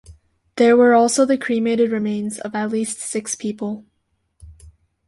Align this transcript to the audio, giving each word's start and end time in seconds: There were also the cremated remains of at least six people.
There 0.55 0.75
were 0.75 0.95
also 0.95 1.25
the 1.27 1.37
cremated 1.37 1.91
remains 1.91 2.39
of 2.39 2.55
at 2.55 2.71
least 2.71 2.97
six 2.97 3.35
people. 3.35 3.85